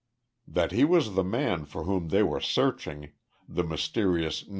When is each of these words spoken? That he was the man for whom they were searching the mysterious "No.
That 0.47 0.71
he 0.71 0.83
was 0.83 1.13
the 1.13 1.23
man 1.23 1.63
for 1.65 1.83
whom 1.83 2.07
they 2.07 2.23
were 2.23 2.39
searching 2.41 3.11
the 3.47 3.63
mysterious 3.63 4.43
"No. 4.43 4.49